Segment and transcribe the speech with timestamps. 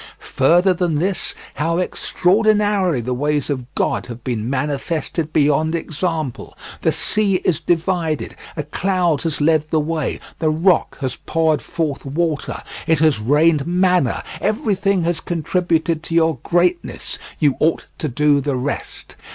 [0.33, 6.91] Further than this, how extraordinarily the ways of God have been manifested beyond example: the
[6.91, 12.63] sea is divided, a cloud has led the way, the rock has poured forth water,
[12.87, 18.55] it has rained manna, everything has contributed to your greatness; you ought to do the
[18.55, 19.15] rest.